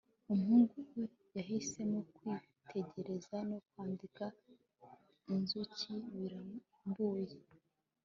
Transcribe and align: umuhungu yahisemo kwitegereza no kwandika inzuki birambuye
umuhungu 0.33 0.77
yahisemo 1.35 1.97
kwitegereza 2.15 3.37
no 3.49 3.57
kwandika 3.67 4.25
inzuki 5.33 5.91
birambuye 6.17 7.35